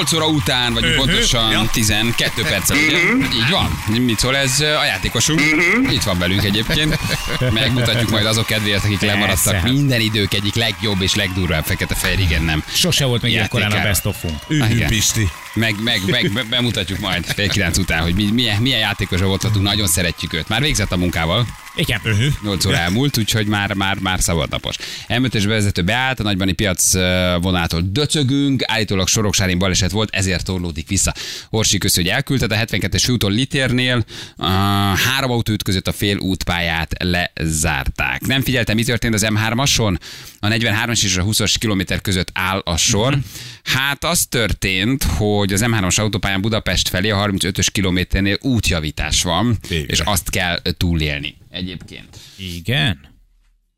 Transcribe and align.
8 0.00 0.12
óra 0.12 0.26
után 0.26 0.72
vagyunk 0.72 0.94
pontosan 0.94 1.50
Ja. 1.50 1.68
12 1.72 2.42
perccel, 2.42 2.76
ugye? 2.76 2.98
Így 3.34 3.50
van. 3.50 3.98
Mit 4.02 4.18
szól 4.18 4.36
ez 4.36 4.60
a 4.60 4.84
játékosunk? 4.84 5.40
Itt 5.90 6.02
van 6.02 6.18
velünk 6.18 6.44
egyébként. 6.44 6.98
Megmutatjuk 7.52 8.10
majd 8.10 8.26
azok 8.26 8.46
kedvéért, 8.46 8.84
akik 8.84 9.00
lemaradtak. 9.00 9.62
Minden 9.62 10.00
idők 10.00 10.34
egyik 10.34 10.54
legjobb 10.54 11.02
és 11.02 11.14
legdurvább 11.14 11.64
fekete-fehér, 11.64 12.18
igen, 12.18 12.42
nem. 12.42 12.64
Sose 12.72 13.04
volt 13.04 13.22
még 13.22 13.32
ilyen 13.32 13.48
korán 13.48 13.72
a 13.72 13.82
best 13.82 14.06
of 14.06 14.16
-unk. 14.22 14.40
Ühű 14.48 14.74
Igen. 14.74 14.88
Pisti. 14.88 15.28
Meg, 15.54 15.74
meg, 15.82 16.00
meg 16.06 16.32
be- 16.32 16.42
bemutatjuk 16.50 16.98
majd 16.98 17.24
fél 17.24 17.48
kilenc 17.48 17.78
után, 17.78 18.02
hogy 18.02 18.14
mi, 18.14 18.30
milyen, 18.30 18.62
milyen 18.62 18.78
játékosra 18.78 19.26
voltatunk, 19.26 19.64
nagyon 19.64 19.86
szeretjük 19.86 20.32
őt. 20.32 20.48
Már 20.48 20.60
végzett 20.60 20.92
a 20.92 20.96
munkával, 20.96 21.46
Igen. 21.74 22.00
8 22.42 22.64
óra 22.64 22.76
elmúlt, 22.76 23.18
úgyhogy 23.18 23.46
már, 23.46 23.74
már, 23.74 23.98
már 23.98 24.20
szabadnapos. 24.20 24.76
M5-ös 25.08 25.44
vezető 25.46 25.82
beállt, 25.82 26.20
a 26.20 26.22
nagybani 26.22 26.52
piac 26.52 26.92
vonától 27.40 27.82
döcögünk, 27.84 28.62
állítólag 28.66 29.08
Soroksárin 29.08 29.58
baleset 29.58 29.90
volt, 29.90 30.14
ezért 30.14 30.44
torlódik 30.44 30.88
vissza. 30.88 31.14
Orsi 31.50 31.78
köszön, 31.78 32.02
hogy 32.02 32.12
elküldted 32.12 32.52
a 32.52 32.56
72-es 32.56 33.10
úton 33.10 33.32
Litérnél, 33.32 34.04
uh, 34.36 34.46
három 34.96 35.30
autó 35.30 35.52
ütközött 35.52 35.88
a 35.88 35.92
fél 35.92 36.18
útpályát 36.18 36.94
lezárták. 36.98 38.20
Nem 38.26 38.42
figyeltem, 38.42 38.76
mi 38.76 38.84
történt 38.84 39.14
az 39.14 39.26
M3-ason? 39.28 39.98
A 40.40 40.48
43-as 40.48 41.04
és 41.04 41.16
a 41.16 41.24
20-as 41.24 41.54
kilométer 41.58 42.00
között 42.00 42.30
áll 42.32 42.58
a 42.58 42.76
sor. 42.76 43.18
Hát 43.64 44.04
az 44.04 44.26
történt, 44.26 45.02
hogy 45.04 45.39
az 45.48 45.64
M3-as 45.66 46.00
autópályán 46.00 46.40
Budapest 46.40 46.88
felé 46.88 47.10
a 47.10 47.16
35-ös 47.16 47.66
kilométernél 47.72 48.38
útjavítás 48.40 49.22
van, 49.22 49.58
Végre. 49.68 49.92
és 49.92 50.00
azt 50.00 50.30
kell 50.30 50.60
túlélni 50.76 51.36
egyébként. 51.50 52.18
Igen. 52.36 53.08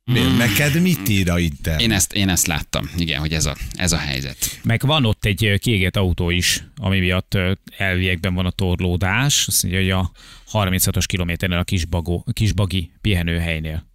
Miért? 0.05 0.37
Neked 0.37 0.83
mit 0.83 1.09
ír 1.09 1.31
a 1.31 1.39
internet? 1.39 1.81
Én 1.83 1.93
ezt, 1.93 2.13
én 2.13 2.29
ezt 2.29 2.47
láttam, 2.47 2.91
igen, 2.97 3.21
hogy 3.21 3.33
ez 3.33 3.47
a, 3.47 3.57
ez 3.73 3.93
a 3.93 3.97
helyzet. 3.97 4.61
Meg 4.63 4.81
van 4.87 5.05
ott 5.05 5.25
egy 5.25 5.59
kiégett 5.59 5.97
autó 5.97 6.31
is, 6.31 6.65
ami 6.77 6.99
miatt 6.99 7.39
elviekben 7.77 8.35
van 8.35 8.47
a 8.47 8.51
torlódás. 8.51 9.47
Azt 9.47 9.63
mondja, 9.63 9.81
hogy 9.81 9.91
a 9.91 10.11
36-os 10.53 11.05
kilométernél 11.07 11.59
a 11.59 11.65
kisbagó, 11.65 12.27
kisbagi 12.33 12.93
pihenőhelynél. 13.01 13.91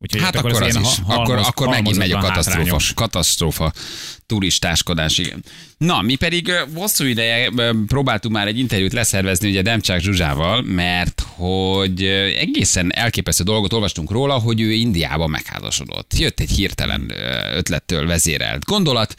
Úgyhogy 0.00 0.20
Hát 0.20 0.36
ott 0.36 0.44
akkor, 0.44 0.62
az 0.62 0.70
ilyen 0.70 0.82
is. 0.82 0.98
ha- 0.98 1.12
Akkor, 1.14 1.26
halmoz- 1.26 1.46
akkor 1.46 1.68
megint 1.68 1.96
megy 1.96 2.10
a 2.10 2.18
katasztrófa. 2.18 2.50
hátrányos. 2.58 2.92
Katasztrófa 2.94 3.72
turistáskodás, 4.26 5.18
igen. 5.18 5.44
Na, 5.78 6.02
mi 6.02 6.14
pedig 6.14 6.50
hosszú 6.74 7.04
ideje 7.04 7.50
ö, 7.56 7.70
próbáltunk 7.86 8.34
már 8.34 8.46
egy 8.46 8.58
interjút 8.58 8.92
leszervezni 8.92 9.48
ugye 9.48 9.62
Demcsák 9.62 10.00
Zsuzsával, 10.00 10.62
mert 10.62 11.22
hogy 11.26 12.04
egészen 12.38 12.92
elképesztő 12.94 13.44
dolgot 13.44 13.72
olvastunk 13.72 14.10
róla, 14.10 14.34
hogy 14.38 14.60
ő 14.60 14.72
Indiában 14.72 15.30
megházasodott. 15.30 16.12
Jött 16.18 16.40
egy 16.40 16.50
hirtelen 16.50 17.12
ötlettől 17.54 18.06
vezérelt 18.06 18.64
gondolat, 18.64 19.14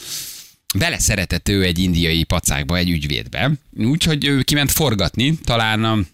beleszeretett 0.77 1.49
ő 1.49 1.63
egy 1.63 1.79
indiai 1.79 2.23
pacákba, 2.23 2.77
egy 2.77 2.89
ügyvédbe, 2.89 3.51
úgyhogy 3.77 4.25
ő 4.25 4.41
kiment 4.41 4.71
forgatni, 4.71 5.37
talán 5.43 6.07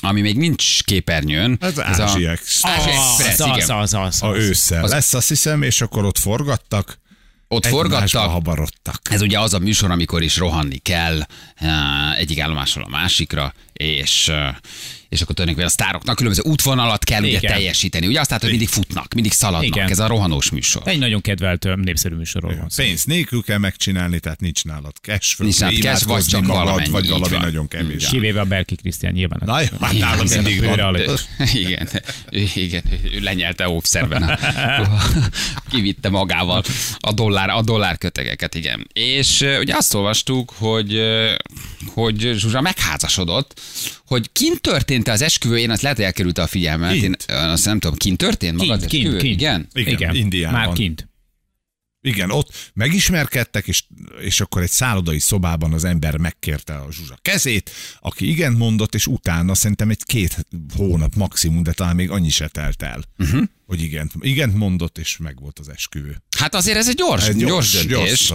ami 0.00 0.20
még 0.20 0.36
nincs 0.36 0.82
képernyőn. 0.84 1.56
Az 1.60 1.68
ez 1.68 1.78
a- 1.78 1.84
Ázsia 1.84 2.04
Ázsia 2.04 2.30
Express, 2.30 2.76
Az, 3.18 3.40
az, 3.40 3.46
igen. 3.46 3.76
az, 3.76 3.94
az, 3.94 4.22
A 4.22 4.28
az. 4.28 4.36
ősszel 4.36 4.84
Az- 4.84 4.90
lesz, 4.90 5.14
azt 5.14 5.28
hiszem, 5.28 5.62
és 5.62 5.80
akkor 5.80 6.04
ott 6.04 6.18
forgattak. 6.18 6.98
Ott 7.50 7.66
forgattak, 7.66 8.30
habarodtak. 8.30 9.00
Ez 9.10 9.20
ugye 9.22 9.40
az 9.40 9.54
a 9.54 9.58
műsor, 9.58 9.90
amikor 9.90 10.22
is 10.22 10.36
rohanni 10.36 10.78
kell 10.78 11.20
eh, 11.54 12.18
egyik 12.18 12.40
állomásról 12.40 12.84
a 12.84 12.88
másikra, 12.88 13.54
és, 13.78 14.32
és 15.08 15.20
akkor 15.20 15.34
tulajdonképpen 15.34 15.64
a 15.64 15.68
sztároknak 15.68 16.16
különböző 16.16 16.42
útvonalat 16.50 17.04
kell 17.04 17.22
ugye 17.22 17.36
Igen. 17.36 17.52
teljesíteni. 17.52 18.06
Ugye 18.06 18.20
azt 18.20 18.30
látod, 18.30 18.48
hogy 18.48 18.58
mindig 18.58 18.74
futnak, 18.74 19.14
mindig 19.14 19.32
szaladnak. 19.32 19.76
Igen. 19.76 19.90
Ez 19.90 19.98
a 19.98 20.06
rohanós 20.06 20.50
műsor. 20.50 20.82
Egy 20.84 20.98
nagyon 20.98 21.20
kedvelt 21.20 21.76
népszerű 21.76 22.14
műsorról 22.14 22.56
van 22.56 22.68
szó. 22.68 22.82
Pénz 22.82 23.04
nélkül 23.04 23.42
kell 23.42 23.58
megcsinálni, 23.58 24.20
tehát 24.20 24.40
nincs 24.40 24.64
nálad 24.64 24.92
cash, 25.02 25.34
föl, 25.34 25.46
Nincs 25.46 25.60
nálad 25.60 25.80
cash, 25.80 26.06
vagy 26.06 26.24
csak 26.24 26.40
magad, 26.40 26.64
valamennyi, 26.64 26.90
vagy 26.90 27.08
valami 27.08 27.32
van. 27.32 27.40
nagyon 27.40 27.68
kevés. 27.68 28.08
Kivéve 28.08 28.40
a 28.40 28.44
Berki 28.44 28.74
Krisztián 28.74 29.12
nyilván. 29.12 29.40
Na 29.44 29.60
jó, 29.60 29.66
hát 29.80 29.98
nálam 29.98 30.26
Igen, 30.26 30.42
mindig 30.42 30.64
van. 30.64 30.96
Igen, 31.54 31.88
igen, 32.54 32.82
ő 33.12 33.20
lenyelte 33.20 33.68
óvszerben. 33.68 34.38
Kivitte 35.70 36.08
magával 36.08 36.62
a 36.98 37.12
dollár, 37.12 37.48
a 37.48 37.62
dollár 37.62 37.98
kötegeket, 37.98 38.54
igen. 38.54 38.86
És 38.92 39.40
ugye 39.60 39.74
azt 39.76 39.94
olvastuk, 39.94 40.52
hogy, 40.56 41.00
hogy 41.94 42.32
Zsuzsa 42.36 42.60
megházasodott, 42.60 43.60
hogy 44.06 44.32
kint 44.32 44.60
történt 44.60 45.08
az 45.08 45.22
esküvő, 45.22 45.58
én 45.58 45.70
azt 45.70 45.82
lehet, 45.82 45.96
hogy 45.96 46.06
elkerült 46.06 46.38
a 46.38 46.46
figyelmet. 46.46 46.94
Én 46.94 47.00
Kint. 47.00 47.24
ö, 47.28 47.34
azt 47.34 47.64
nem 47.64 47.78
tudom, 47.78 47.96
kint 47.96 48.18
történt 48.18 48.56
maga 48.56 48.76
Kint, 48.76 48.82
az 48.84 48.88
kint, 48.90 49.16
kint. 49.16 49.40
Igen? 49.40 49.68
Igen, 49.72 49.92
Igen, 49.92 50.14
Indiában. 50.14 50.60
Már 50.60 50.72
kint. 50.72 51.08
Igen, 52.00 52.30
ott 52.30 52.70
megismerkedtek, 52.74 53.66
és, 53.66 53.84
és 54.20 54.40
akkor 54.40 54.62
egy 54.62 54.70
szállodai 54.70 55.18
szobában 55.18 55.72
az 55.72 55.84
ember 55.84 56.16
megkérte 56.16 56.74
a 56.74 56.92
Zsuzsa 56.92 57.18
kezét, 57.22 57.70
aki 58.00 58.28
igen 58.28 58.52
mondott, 58.52 58.94
és 58.94 59.06
utána 59.06 59.54
szerintem 59.54 59.90
egy 59.90 60.02
két 60.04 60.46
hónap 60.76 61.14
maximum, 61.14 61.62
de 61.62 61.72
talán 61.72 61.94
még 61.94 62.10
annyi 62.10 62.28
se 62.28 62.48
telt 62.48 62.82
el, 62.82 63.04
uh-huh. 63.18 63.42
Hogy 63.68 63.82
igen, 63.82 64.10
igen 64.20 64.50
mondott, 64.50 64.98
és 64.98 65.16
meg 65.16 65.40
volt 65.40 65.58
az 65.58 65.68
esküvő. 65.68 66.22
Hát 66.38 66.54
azért 66.54 66.76
ez 66.76 66.88
egy 66.88 66.94
gyors, 66.94 67.28
Egy 67.28 67.36
gyors, 67.36 67.86
gyors- 67.86 68.28
gyors. 68.28 68.32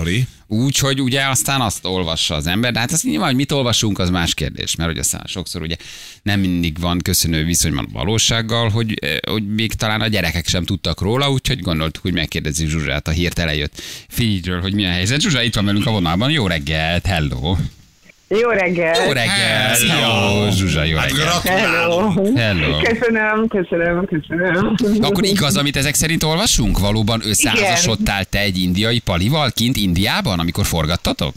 Úgyhogy 0.48 1.02
ugye 1.02 1.28
aztán 1.28 1.62
azt 1.62 1.86
olvassa 1.86 2.36
az 2.36 2.48
ember, 2.48 2.72
de 2.72 2.80
hát 2.80 2.92
azt 2.92 3.04
nyilván, 3.04 3.28
hogy 3.28 3.36
mit 3.36 3.52
olvasunk, 3.52 4.00
az 4.00 4.10
más 4.10 4.34
kérdés, 4.34 4.76
mert 4.76 4.90
hogy 4.90 5.00
aztán 5.00 5.24
sokszor 5.26 5.62
ugye 5.62 5.76
nem 6.24 6.40
mindig 6.40 6.80
van 6.80 7.00
köszönő 7.00 7.44
viszonyban 7.44 7.86
a 7.86 7.92
valósággal, 7.92 8.70
hogy, 8.70 8.94
eh, 9.02 9.18
hogy 9.30 9.54
még 9.54 9.74
talán 9.74 10.02
a 10.02 10.08
gyerekek 10.08 10.48
sem 10.48 10.64
tudtak 10.64 11.02
róla, 11.02 11.32
úgyhogy 11.32 11.60
gondoltuk, 11.60 12.04
hogy 12.04 12.14
megkérdezzük 12.14 12.70
Zsuzsát 12.70 13.08
a 13.08 13.12
hírt 13.12 13.40
elejött 13.40 13.82
figyről, 14.08 14.62
hogy 14.62 14.74
milyen 14.74 14.92
helyzet. 14.94 15.22
Zsuzsa 15.22 15.44
itt 15.44 15.56
van 15.56 15.66
velünk 15.66 15.86
a 15.86 15.92
vonalban, 15.92 16.32
jó 16.32 16.48
reggelt, 16.48 17.06
hello! 17.06 17.56
Jó 18.42 18.50
reggel! 18.50 19.06
Jó 19.06 19.12
reggelt! 19.12 19.80
Jó, 19.82 20.50
Zsuzsa, 20.50 20.84
jó 20.84 20.98
Hát 20.98 21.12
reggelt! 21.12 21.42
Hello! 21.44 22.12
Hello! 22.36 22.78
Köszönöm, 22.82 23.48
köszönöm, 23.48 24.06
köszönöm. 24.06 24.76
Akkor 25.02 25.24
igaz, 25.24 25.58
amit 25.58 25.76
ezek 25.76 25.94
szerint 25.94 26.24
olvasunk? 26.24 26.80
Valóban 26.80 27.22
összeházasodtál 27.26 28.26
te 28.26 28.40
egy 28.40 28.58
indiai 28.58 29.00
palival 29.00 29.52
kint 29.56 29.76
Indiában, 29.76 30.40
amikor 30.40 30.66
forgattatok? 30.66 31.34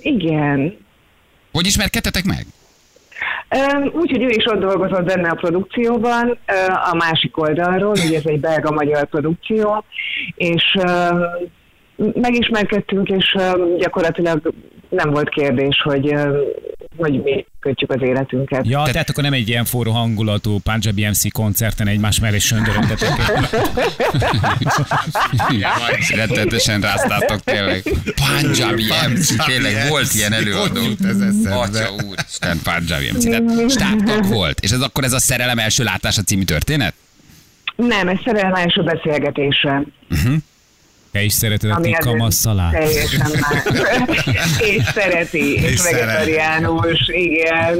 Igen. 0.00 0.76
Hogy 1.52 1.66
ismerkedtetek 1.66 2.24
meg? 2.24 2.46
Úgyhogy 3.92 4.22
ő 4.22 4.28
is 4.28 4.44
ott 4.46 4.60
dolgozott 4.60 5.04
benne 5.04 5.28
a 5.28 5.34
produkcióban, 5.34 6.38
a 6.90 6.94
másik 6.94 7.38
oldalról, 7.38 7.94
ugye 8.06 8.16
ez 8.16 8.24
egy 8.24 8.40
belga-magyar 8.40 9.06
produkció, 9.06 9.84
és 10.34 10.64
megismerkedtünk, 11.96 13.08
és 13.08 13.36
gyakorlatilag 13.78 14.52
nem 14.90 15.10
volt 15.10 15.28
kérdés, 15.28 15.80
hogy, 15.82 16.14
hogy 16.96 17.22
mi 17.22 17.46
kötjük 17.60 17.90
az 17.90 18.02
életünket. 18.02 18.66
Ja, 18.66 18.82
tehát 18.92 19.10
akkor 19.10 19.22
nem 19.22 19.32
egy 19.32 19.48
ilyen 19.48 19.64
forró 19.64 19.92
hangulatú 19.92 20.58
Punjabi 20.58 21.06
MC 21.06 21.32
koncerten 21.32 21.86
egymás 21.86 22.20
mellé 22.20 22.38
söndöröntetek. 22.38 23.10
Rettetesen 26.14 26.80
ráztátok 26.80 27.40
tényleg. 27.40 27.82
Punjabi 28.40 28.84
MC, 29.14 29.44
tényleg 29.46 29.88
volt 29.88 30.14
ilyen 30.14 30.32
előadó. 30.32 30.80
Atya 31.50 31.90
úristen, 32.08 32.60
Punjabi 32.62 33.10
MC. 33.12 33.24
Tehát 33.24 33.70
stábtag 33.70 34.26
volt. 34.26 34.60
És 34.60 34.70
ez 34.70 34.80
akkor 34.80 35.04
ez 35.04 35.12
a 35.12 35.18
szerelem 35.20 35.58
első 35.58 35.84
látása 35.84 36.22
című 36.22 36.42
történet? 36.42 36.94
Nem, 37.76 38.08
ez 38.08 38.18
szerelem 38.24 38.54
első 38.54 38.82
beszélgetésre. 38.82 39.82
Te 41.12 41.22
is 41.22 41.32
szereted 41.32 41.70
a 41.70 41.74
Ami 41.74 41.84
tikka 41.84 42.00
azért 42.00 42.18
masszalát? 42.18 42.72
Teljesen 42.72 43.30
más. 43.40 43.62
és 44.76 44.82
szereti, 44.94 45.54
és, 45.54 45.62
És 45.62 45.72
és 45.72 45.82
vegetariánus, 45.82 47.08
igen. 47.08 47.76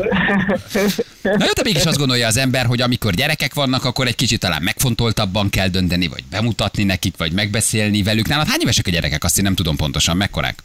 Na 1.22 1.30
jó, 1.30 1.52
de 1.54 1.62
mégis 1.64 1.84
azt 1.84 1.99
gondolja 1.99 2.26
az 2.26 2.37
ember, 2.37 2.66
hogy 2.66 2.81
amikor 2.81 3.14
gyerekek 3.14 3.55
vannak, 3.55 3.84
akkor 3.84 4.06
egy 4.06 4.14
kicsit 4.14 4.40
talán 4.40 4.62
megfontoltabban 4.62 5.50
kell 5.50 5.69
dönteni, 5.69 6.08
vagy 6.08 6.25
bemutatni 6.31 6.84
nekik, 6.84 7.14
vagy 7.16 7.32
megbeszélni 7.32 8.02
velük. 8.02 8.28
Nálad 8.28 8.46
hány 8.49 8.60
évesek 8.62 8.87
a 8.87 8.90
gyerekek? 8.90 9.25
Azt 9.25 9.38
én 9.38 9.44
nem 9.44 9.55
tudom 9.55 9.76
pontosan, 9.76 10.16
mekkorák? 10.16 10.62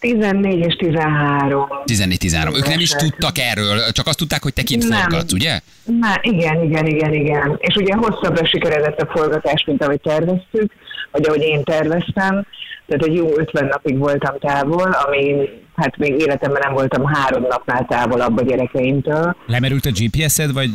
14 0.00 0.58
és 0.58 0.74
13. 0.74 1.66
14-13. 1.86 2.56
Ők 2.56 2.68
nem 2.68 2.78
is 2.80 2.90
tudtak 2.90 3.38
erről, 3.38 3.90
csak 3.92 4.06
azt 4.06 4.18
tudták, 4.18 4.42
hogy 4.42 4.52
te 4.52 4.62
kint 4.62 4.88
Nem. 4.88 5.00
forgatsz, 5.00 5.32
ugye? 5.32 5.60
Na, 5.84 6.18
igen, 6.20 6.62
igen, 6.62 6.86
igen, 6.86 7.14
igen. 7.14 7.56
És 7.58 7.74
ugye 7.74 7.94
hosszabbra 7.94 8.46
sikeredett 8.46 9.00
a 9.00 9.06
forgatás, 9.06 9.64
mint 9.66 9.82
ahogy 9.82 10.00
terveztük, 10.00 10.72
vagy 11.10 11.26
ahogy 11.26 11.42
én 11.42 11.64
terveztem. 11.64 12.44
Tehát 12.86 13.04
egy 13.04 13.14
jó 13.14 13.38
50 13.38 13.66
napig 13.66 13.98
voltam 13.98 14.38
távol, 14.38 14.90
ami 15.06 15.48
hát 15.76 15.96
még 15.96 16.20
életemben 16.20 16.62
nem 16.64 16.72
voltam 16.72 17.04
három 17.04 17.42
napnál 17.42 17.86
távolabb 17.88 18.38
a 18.38 18.42
gyerekeimtől. 18.42 19.36
Lemerült 19.46 19.84
a 19.86 19.90
GPS-ed, 19.94 20.52
vagy 20.52 20.70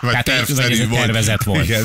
Vagy 0.00 0.10
Tehát 0.10 0.28
ez- 0.28 0.34
vagy 0.34 0.50
ez 0.50 0.56
tervszerű 0.56 0.82
egy 0.82 0.88
volt. 0.88 1.00
tervezet 1.02 1.44
volt. 1.44 1.64
Igen. 1.64 1.84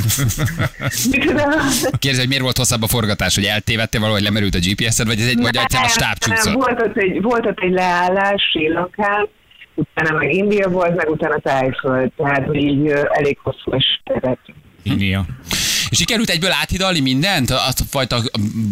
Kérdez, 2.00 2.20
hogy 2.20 2.28
miért 2.28 2.44
volt 2.44 2.58
hosszabb 2.58 2.82
a 2.82 2.88
forgatás, 2.88 3.36
hogy 3.36 3.44
eltévedtél 3.46 4.00
valahogy 4.02 4.22
lemerült 4.22 4.56
a 4.56 4.60
GPS-ed, 4.62 5.08
vagy, 5.08 5.20
ez 5.20 5.28
egy, 5.28 5.42
vagy 5.42 5.56
egyszerűen 5.58 5.90
a 5.90 5.92
stáb 5.92 6.18
csúszott? 6.18 6.54
Volt 6.54 6.82
ott, 6.82 6.98
egy, 6.98 7.22
volt 7.22 7.46
ott 7.46 7.60
egy 7.60 7.72
leállás 7.72 8.42
Sri 8.50 8.72
Lankán, 8.72 9.28
utána 9.76 10.18
meg 10.18 10.34
India 10.34 10.70
volt, 10.70 10.96
meg 10.96 11.10
utána 11.10 11.38
Tájföld, 11.40 12.12
tehát 12.18 12.48
így 12.56 12.88
elég 13.12 13.38
hosszú 13.44 13.72
esetet. 13.72 14.40
India? 14.84 15.26
Sikerült 15.94 16.30
egyből 16.30 16.52
áthidalni 16.52 17.00
mindent? 17.00 17.50
Azt 17.50 17.82
a 17.82 17.84
fajta 17.90 18.22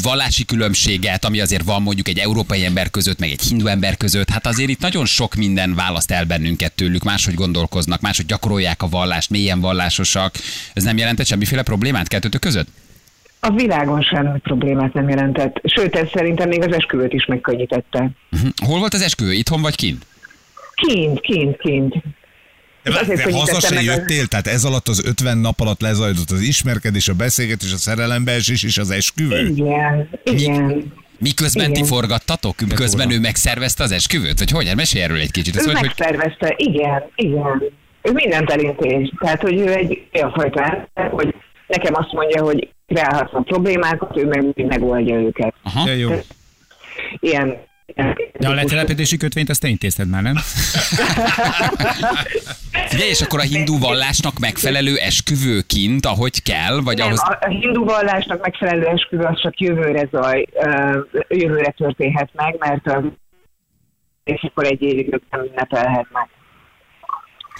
vallási 0.03 0.45
különbséget, 0.45 1.25
ami 1.25 1.39
azért 1.39 1.63
van 1.63 1.81
mondjuk 1.81 2.07
egy 2.07 2.17
európai 2.17 2.65
ember 2.65 2.89
között, 2.89 3.19
meg 3.19 3.29
egy 3.29 3.41
hindu 3.41 3.67
ember 3.67 3.97
között. 3.97 4.29
Hát 4.29 4.45
azért 4.45 4.69
itt 4.69 4.79
nagyon 4.79 5.05
sok 5.05 5.35
minden 5.35 5.75
választ 5.75 6.11
el 6.11 6.25
bennünket 6.25 6.73
tőlük, 6.73 7.03
máshogy 7.03 7.33
gondolkoznak, 7.33 8.01
máshogy 8.01 8.25
gyakorolják 8.25 8.81
a 8.81 8.89
vallást, 8.89 9.29
mélyen 9.29 9.59
vallásosak. 9.59 10.35
Ez 10.73 10.83
nem 10.83 10.97
jelentett 10.97 11.25
semmiféle 11.25 11.61
problémát 11.63 12.07
kettőtök 12.07 12.41
között? 12.41 12.67
A 13.39 13.51
világon 13.51 14.01
semmi 14.01 14.39
problémát 14.39 14.93
nem 14.93 15.09
jelentett. 15.09 15.61
Sőt, 15.63 15.95
ez 15.95 16.07
szerintem 16.13 16.47
még 16.47 16.63
az 16.63 16.73
esküvőt 16.73 17.13
is 17.13 17.25
megkönnyítette. 17.25 18.09
Uh-huh. 18.31 18.49
Hol 18.65 18.79
volt 18.79 18.93
az 18.93 19.01
esküvő? 19.01 19.33
Itthon 19.33 19.61
vagy 19.61 19.75
kint? 19.75 20.05
Kint, 20.75 21.19
kint, 21.21 21.57
kint. 21.57 21.95
De, 22.83 22.91
de 22.91 22.99
könnyítette 23.05 23.31
haza 23.37 23.59
se 23.59 23.77
az- 23.77 23.83
jöttél, 23.83 24.25
tehát 24.27 24.47
ez 24.47 24.63
alatt 24.63 24.87
az 24.87 25.05
50 25.05 25.37
nap 25.37 25.59
alatt 25.59 25.81
lezajlott 25.81 26.31
az 26.31 26.39
ismerkedés, 26.41 27.07
a 27.07 27.13
beszélgetés, 27.13 27.73
a 27.73 27.77
szerelembeesés 27.77 28.63
és 28.63 28.77
az 28.77 28.89
esküvő? 28.91 29.47
Igen, 29.47 30.09
igen. 30.23 30.93
Miközben 31.19 31.65
ti 31.65 31.71
Igen. 31.71 31.85
forgattatok? 31.85 32.55
Közben 32.75 33.11
ő 33.11 33.19
megszervezte 33.19 33.83
az 33.83 33.91
esküvőt? 33.91 34.39
Vagy 34.39 34.51
hogy? 34.51 34.67
Hát 34.67 34.75
Mesélj 34.75 35.03
erről 35.03 35.17
egy 35.19 35.31
kicsit. 35.31 35.55
Ez 35.55 35.61
Ő 35.63 35.65
hogy, 35.65 35.77
hogy... 35.77 35.85
megszervezte, 35.85 36.53
igen, 36.57 37.03
igen. 37.15 37.63
Ő 38.01 38.11
mindent 38.11 38.49
elintéz. 38.49 39.09
Tehát, 39.19 39.41
hogy 39.41 39.57
ő 39.59 39.73
egy 39.73 40.01
olyan 40.13 40.31
fajta 40.31 40.61
ember, 40.63 41.11
hogy 41.11 41.35
nekem 41.67 41.93
azt 41.95 42.11
mondja, 42.11 42.41
hogy 42.43 42.69
kreálhatnak 42.87 43.45
problémákat, 43.45 44.17
ő 44.17 44.25
meg 44.25 44.41
mindig 44.41 44.65
megoldja 44.65 45.15
őket. 45.15 45.53
Aha. 45.63 45.87
Ja, 45.87 45.93
jó. 45.93 46.21
Ilyen. 47.19 47.55
De 48.39 48.47
a 48.47 48.53
letelepedési 48.53 49.17
kötvényt 49.17 49.49
azt 49.49 49.61
te 49.61 49.67
intézted 49.67 50.07
már, 50.09 50.21
nem? 50.21 50.35
Figyelj, 52.91 53.09
és 53.09 53.21
akkor 53.21 53.39
a 53.39 53.43
hindu 53.43 53.79
vallásnak 53.79 54.39
megfelelő 54.39 54.95
esküvőként, 54.95 56.05
ahogy 56.05 56.41
kell, 56.41 56.81
vagy 56.83 56.97
Nem, 56.97 57.07
ahhoz... 57.07 57.19
a, 57.19 57.37
a 57.41 57.49
hindu 57.49 57.83
vallásnak 57.83 58.41
megfelelő 58.41 58.85
esküvő 58.85 59.23
az 59.23 59.41
csak 59.41 59.59
jövőre 59.59 60.07
zaj, 60.11 60.47
jövőre 61.27 61.73
történhet 61.77 62.29
meg, 62.33 62.55
mert 62.59 62.97
és 64.23 64.41
akkor 64.49 64.65
egy 64.65 64.81
évig 64.81 65.21
nem 65.29 65.41
ünnepelhetnek. 65.41 66.29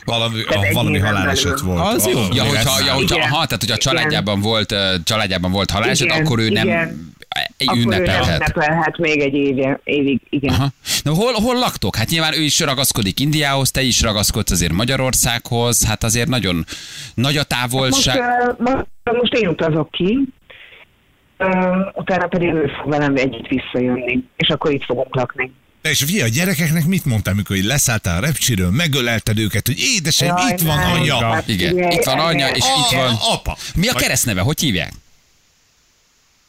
Valami, 0.06 0.42
ah, 0.48 0.64
egy 0.66 0.74
valami 0.74 1.00
haláleset 1.00 1.64
belül. 1.64 1.76
volt. 1.76 1.94
Az 1.94 2.08
jó. 2.08 2.20
Ja, 2.32 2.44
hogyha, 2.44 2.86
ja, 2.86 2.94
hogyha, 2.94 3.20
aha, 3.20 3.46
tehát 3.46 3.60
hogy 3.60 3.72
a 3.72 3.78
családjában 3.78 4.42
volt, 4.42 4.76
családjában 5.04 5.52
volt 5.52 5.72
haláleset, 5.72 6.08
Igen, 6.08 6.22
akkor 6.22 6.40
ő 6.40 6.50
nem 6.50 6.68
igen. 6.68 7.11
Egy 7.58 7.68
Akkor 7.68 7.78
ő 7.80 7.84
nem 7.84 8.00
ünnepelhet. 8.00 8.40
ünnepelhet 8.40 8.98
még 8.98 9.20
egy 9.20 9.34
évig, 9.34 9.78
évig 9.84 10.20
igen. 10.30 10.54
Aha. 10.54 10.68
Na, 11.04 11.14
hol, 11.14 11.34
hol 11.34 11.56
laktok? 11.56 11.96
Hát 11.96 12.10
nyilván 12.10 12.34
ő 12.34 12.42
is 12.42 12.60
ragaszkodik 12.60 13.20
Indiához, 13.20 13.72
te 13.72 13.82
is 13.82 14.02
ragaszkodsz 14.02 14.52
azért 14.52 14.72
Magyarországhoz, 14.72 15.86
hát 15.86 16.04
azért 16.04 16.28
nagyon 16.28 16.66
nagy 17.14 17.36
a 17.38 17.38
Most, 17.38 17.48
távolság. 17.48 18.20
uh, 18.20 18.56
most, 18.60 18.86
most 19.22 19.34
én 19.34 19.48
utazok 19.48 19.92
ki, 19.92 20.20
uh, 21.38 21.48
utána 21.94 22.28
pedig 22.28 22.48
ő 22.54 22.72
fog 22.82 22.90
velem 22.92 23.16
együtt 23.16 23.48
visszajönni, 23.48 24.24
és 24.38 24.48
akkor 24.48 24.72
itt 24.72 24.84
fogunk 24.84 25.16
lakni. 25.16 25.52
És 25.82 26.04
fia, 26.04 26.24
a 26.24 26.28
gyerekeknek 26.28 26.86
mit 26.86 27.06
mondtál, 27.06 27.34
amikor 27.34 27.56
így 27.56 27.64
leszálltál 27.64 28.18
a 28.18 28.26
repcsiről, 28.26 28.70
megölelted 28.72 29.40
őket, 29.40 29.68
hogy 29.68 29.80
édesem, 29.96 30.28
Jaj, 30.28 30.52
itt 30.52 30.60
van 30.62 30.78
nem. 30.78 30.92
anya. 30.92 31.32
Hát 31.32 31.48
Igen, 31.48 31.74
ugye, 31.74 31.88
itt 31.92 32.04
van 32.04 32.20
anya, 32.20 32.46
igen. 32.48 32.56
és 32.56 32.64
itt 32.66 32.98
van... 32.98 33.16
Apa. 33.32 33.58
Mi 33.76 33.88
a 33.88 33.94
keresztneve? 33.94 34.42
Hogy 34.42 34.60
hívják? 34.60 34.92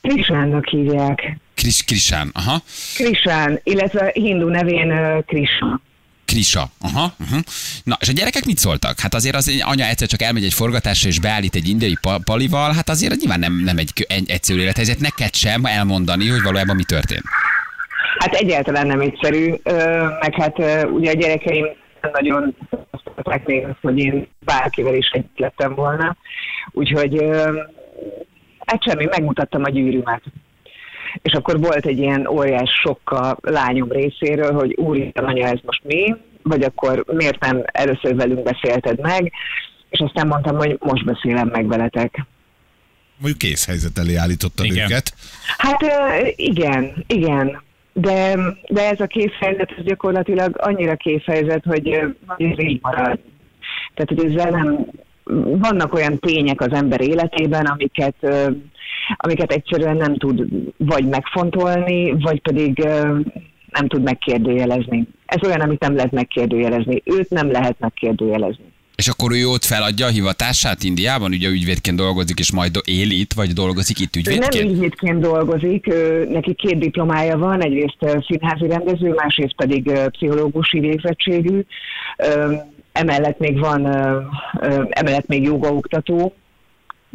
Krisánnak 0.03 0.67
hívják. 0.69 1.37
Kris, 1.55 1.85
Krisán. 1.85 2.31
Aha. 2.33 2.63
Krisán, 2.95 3.61
illetve 3.63 4.11
hindu 4.15 4.49
nevén 4.49 4.93
Krishna. 5.27 5.81
Krisa. 6.25 6.71
Aha, 6.81 7.15
uh-huh. 7.21 7.39
Na, 7.85 7.97
és 8.01 8.09
a 8.09 8.13
gyerekek 8.13 8.45
mit 8.45 8.59
szóltak? 8.59 9.01
Hát 9.01 9.15
azért 9.15 9.35
az 9.35 9.63
anya 9.65 9.85
egyszer 9.85 10.09
csak 10.09 10.23
elmegy 10.23 10.45
egy 10.45 10.53
forgatásra, 10.55 11.09
és 11.09 11.21
beállít 11.21 11.55
egy 11.55 11.69
indiai 11.69 11.97
pa- 12.01 12.25
palival, 12.25 12.73
hát 12.73 12.89
azért 12.89 13.21
nyilván 13.21 13.39
nem, 13.39 13.61
nem 13.65 13.79
egy, 13.79 14.07
egy 14.09 14.31
egyszerű 14.31 14.61
élethelyzet. 14.61 14.99
Neked 14.99 15.35
sem 15.35 15.65
elmondani, 15.65 16.29
hogy 16.29 16.43
valójában 16.43 16.77
mi 16.77 16.85
történt. 16.85 17.23
Hát 18.19 18.35
egyáltalán 18.35 18.87
nem 18.87 19.01
egyszerű, 19.01 19.55
ö, 19.63 20.07
meg 20.21 20.35
hát 20.35 20.59
ugye 20.93 21.11
a 21.11 21.15
gyerekeim 21.15 21.67
nagyon 22.13 22.57
tapasztalták 22.71 23.47
még 23.47 23.65
azt, 23.65 23.79
hogy 23.83 23.99
én 23.99 24.29
bárkivel 24.45 24.95
is 24.95 25.09
együtt 25.11 25.39
lettem 25.39 25.75
volna. 25.75 26.17
Úgyhogy 26.71 27.25
hát 28.73 28.85
semmi, 28.85 29.05
megmutattam 29.05 29.63
a 29.65 29.69
gyűrűmet. 29.69 30.23
És 31.23 31.33
akkor 31.33 31.61
volt 31.61 31.87
egy 31.87 31.99
ilyen 31.99 32.27
óriás 32.27 32.71
sok 32.71 33.11
a 33.11 33.37
lányom 33.41 33.91
részéről, 33.91 34.53
hogy 34.53 34.75
úristen 34.75 35.25
anya, 35.25 35.47
ez 35.47 35.59
most 35.65 35.85
mi? 35.85 36.17
Vagy 36.43 36.63
akkor 36.63 37.05
miért 37.07 37.41
nem 37.41 37.63
először 37.65 38.17
velünk 38.17 38.43
beszélted 38.43 39.01
meg? 39.01 39.33
És 39.91 40.01
aztán 40.01 40.27
mondtam, 40.27 40.57
hogy 40.57 40.77
most 40.81 41.05
beszélem 41.05 41.49
meg 41.49 41.67
veletek. 41.67 42.25
Mondjuk 43.17 43.39
kész 43.39 43.67
helyzet 43.67 43.99
elé 43.99 44.15
állítottad 44.15 44.67
Igen. 44.67 44.85
őket. 44.85 45.15
Hát 45.59 45.81
igen, 46.37 47.05
igen. 47.07 47.63
De, 47.93 48.35
de 48.69 48.89
ez 48.89 49.01
a 49.01 49.07
készhelyzet 49.07 49.75
ez 49.79 49.85
gyakorlatilag 49.85 50.57
annyira 50.59 50.97
készhelyzet, 50.97 51.65
hogy, 51.65 52.01
hogy 52.27 52.45
ez 52.45 52.59
így 52.59 52.79
marad. 52.83 53.19
Tehát, 53.95 54.23
hogy 54.23 54.25
ezzel 54.25 54.51
nem, 54.51 54.87
vannak 55.59 55.95
olyan 55.95 56.19
tények 56.19 56.61
az 56.61 56.73
ember 56.73 57.01
életében, 57.01 57.65
amiket, 57.67 58.15
amiket 59.17 59.53
egyszerűen 59.53 59.97
nem 59.97 60.17
tud 60.19 60.45
vagy 60.77 61.09
megfontolni, 61.09 62.11
vagy 62.11 62.41
pedig 62.41 62.79
nem 63.71 63.89
tud 63.89 64.03
megkérdőjelezni. 64.03 65.09
Ez 65.27 65.47
olyan, 65.47 65.61
amit 65.61 65.81
nem 65.81 65.95
lehet 65.95 66.13
megkérdőjelezni. 66.13 67.03
Őt 67.05 67.31
nem 67.31 67.51
lehet 67.51 67.77
megkérdőjelezni. 67.79 68.65
És 68.95 69.09
akkor 69.09 69.33
ő 69.33 69.47
ott 69.47 69.65
feladja 69.65 70.07
a 70.07 70.11
hivatását 70.11 70.83
Indiában, 70.83 71.33
ugye 71.33 71.49
ügyvédként 71.49 71.97
dolgozik, 71.97 72.39
és 72.39 72.53
majd 72.53 72.81
él 72.85 73.11
itt, 73.11 73.33
vagy 73.33 73.53
dolgozik 73.53 74.01
itt 74.01 74.17
Ő 74.17 74.21
nem 74.25 74.35
ügyvédként? 74.35 74.71
ügyvédként 74.71 75.21
dolgozik, 75.21 75.87
ő, 75.89 76.29
neki 76.31 76.55
két 76.55 76.79
diplomája 76.79 77.39
van, 77.39 77.63
egyrészt 77.63 77.97
színházi 78.29 78.67
rendező, 78.67 79.15
másrészt 79.15 79.55
pedig 79.57 79.93
pszichológusi 80.11 80.81
végzettségű. 80.81 81.65
Emellett 82.93 83.39
még 83.39 83.59
van, 83.59 83.87
emellett 84.89 85.27
még 85.27 85.43
jogaoktató, 85.43 86.35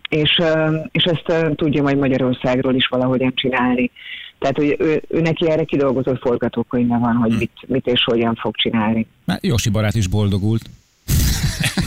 és, 0.09 0.41
és 0.91 1.03
ezt 1.03 1.55
tudja 1.55 1.81
majd 1.81 1.97
Magyarországról 1.97 2.75
is 2.75 2.87
valahogyan 2.87 3.33
csinálni. 3.35 3.91
Tehát, 4.39 4.55
hogy 4.55 4.75
ő, 4.79 5.01
ő 5.07 5.21
neki 5.21 5.49
erre 5.49 5.63
kidolgozott 5.63 6.21
forgatókönyve 6.21 6.97
van, 6.97 7.15
hogy 7.15 7.37
mit, 7.37 7.51
mit 7.67 7.87
és 7.87 8.03
hogyan 8.03 8.35
fog 8.35 8.55
csinálni. 8.55 9.07
Már 9.23 9.37
Josi 9.41 9.69
barát 9.69 9.95
is 9.95 10.07
boldogult. 10.07 10.61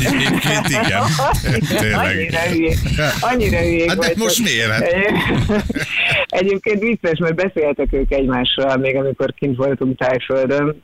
Egyébként 0.07 0.69
igen. 0.69 1.03
Tényleg. 1.79 2.07
Annyira 2.07 2.41
hülyék, 2.41 2.79
annyira 3.21 3.59
hülyék 3.59 3.89
Hát 3.89 3.99
de 3.99 4.13
most 4.17 4.43
miért? 4.43 4.71
Hát 4.71 4.85
Egyébként 6.41 6.81
vicces, 6.81 7.19
mert 7.19 7.35
beszéltek 7.35 7.93
ők 7.93 8.13
egymással, 8.13 8.77
még 8.77 8.97
amikor 8.97 9.35
kint 9.35 9.57
voltunk 9.57 9.99
Tájföldön. 9.99 10.83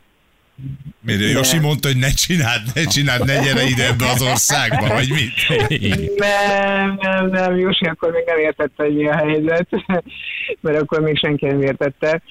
Miért 1.00 1.32
Josi 1.32 1.58
mondta, 1.58 1.88
hogy 1.88 1.96
ne 1.96 2.10
csináld, 2.10 2.62
ne 2.74 2.84
csináld, 2.84 3.24
ne 3.24 3.42
gyere 3.42 3.64
ide 3.64 3.86
ebbe 3.86 4.10
az 4.10 4.22
országba, 4.22 4.88
vagy 4.88 5.08
mit? 5.08 5.32
Nem, 6.16 6.98
nem, 7.00 7.30
nem, 7.30 7.56
Jósi 7.56 7.84
akkor 7.84 8.10
még 8.12 8.22
nem 8.26 8.38
értette, 8.38 8.82
hogy 8.82 8.94
mi 8.94 9.08
a 9.08 9.16
helyzet, 9.16 9.68
mert 10.60 10.80
akkor 10.80 11.00
még 11.00 11.18
senki 11.18 11.46
nem 11.46 11.62
értette, 11.62 12.22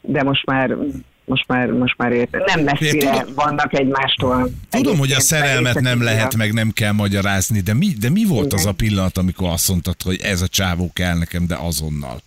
de 0.00 0.22
most 0.22 0.46
már 0.46 0.76
most 1.24 1.44
már, 1.48 1.70
most 1.70 1.94
már 1.96 2.12
ért. 2.12 2.36
Nem 2.46 2.64
messzire 2.64 3.10
tudom- 3.10 3.34
vannak 3.34 3.78
egymástól. 3.78 4.50
Tudom, 4.70 4.98
hogy 4.98 5.12
a 5.12 5.20
szerelmet 5.20 5.80
nem 5.80 6.02
lehet, 6.02 6.36
meg 6.36 6.52
nem 6.52 6.70
kell 6.70 6.92
magyarázni, 6.92 7.60
de 7.60 7.74
mi, 7.74 7.86
de 8.00 8.10
mi 8.10 8.24
volt 8.24 8.52
az 8.52 8.60
Igen. 8.60 8.72
a 8.72 8.76
pillanat, 8.76 9.18
amikor 9.18 9.48
azt 9.48 9.68
mondtad, 9.68 10.02
hogy 10.02 10.20
ez 10.22 10.42
a 10.42 10.48
csávó 10.48 10.90
kell 10.92 11.18
nekem, 11.18 11.46
de 11.46 11.54
azonnal? 11.54 12.20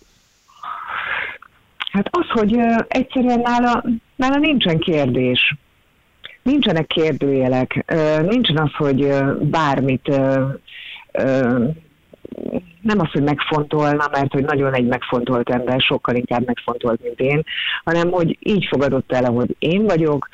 Hát 1.92 2.08
az, 2.10 2.40
hogy 2.40 2.58
egyszerűen 2.88 3.40
nála, 3.40 3.84
nála 4.16 4.36
nincsen 4.38 4.78
kérdés. 4.78 5.56
Nincsenek 6.42 6.86
kérdőjelek. 6.86 7.92
Nincsen 8.22 8.56
az, 8.56 8.74
hogy 8.74 9.08
bármit 9.40 10.08
nem 12.80 12.98
az, 12.98 13.10
hogy 13.12 13.22
megfontolna, 13.22 14.08
mert 14.12 14.32
hogy 14.32 14.44
nagyon 14.44 14.74
egy 14.74 14.86
megfontolt 14.86 15.50
ember, 15.50 15.80
sokkal 15.80 16.14
inkább 16.14 16.46
megfontolt, 16.46 17.02
mint 17.02 17.20
én, 17.20 17.44
hanem 17.84 18.10
hogy 18.10 18.36
így 18.40 18.66
fogadott 18.70 19.12
el, 19.12 19.24
ahogy 19.24 19.56
én 19.58 19.84
vagyok, 19.84 20.28